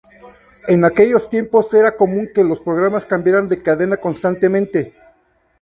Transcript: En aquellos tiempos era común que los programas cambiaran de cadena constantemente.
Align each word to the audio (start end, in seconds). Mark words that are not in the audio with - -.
En 0.67 0.83
aquellos 0.83 1.29
tiempos 1.29 1.71
era 1.75 1.95
común 1.95 2.27
que 2.33 2.43
los 2.43 2.59
programas 2.59 3.05
cambiaran 3.05 3.47
de 3.47 3.61
cadena 3.61 3.97
constantemente. 3.97 4.95